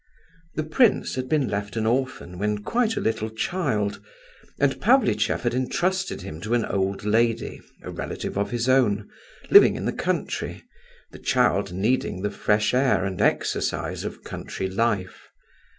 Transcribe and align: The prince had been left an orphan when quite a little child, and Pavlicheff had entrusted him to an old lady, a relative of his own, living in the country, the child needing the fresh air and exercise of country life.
The 0.55 0.63
prince 0.63 1.13
had 1.13 1.29
been 1.29 1.47
left 1.47 1.75
an 1.77 1.85
orphan 1.85 2.39
when 2.39 2.63
quite 2.63 2.97
a 2.97 2.99
little 2.99 3.29
child, 3.29 4.03
and 4.59 4.81
Pavlicheff 4.81 5.43
had 5.43 5.53
entrusted 5.53 6.21
him 6.23 6.41
to 6.41 6.55
an 6.55 6.65
old 6.65 7.03
lady, 7.05 7.61
a 7.83 7.91
relative 7.91 8.35
of 8.35 8.49
his 8.49 8.67
own, 8.67 9.07
living 9.51 9.75
in 9.75 9.85
the 9.85 9.93
country, 9.93 10.63
the 11.11 11.19
child 11.19 11.71
needing 11.71 12.23
the 12.23 12.31
fresh 12.31 12.73
air 12.73 13.05
and 13.05 13.21
exercise 13.21 14.03
of 14.03 14.23
country 14.23 14.67
life. 14.67 15.29